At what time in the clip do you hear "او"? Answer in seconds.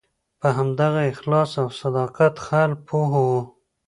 1.61-1.67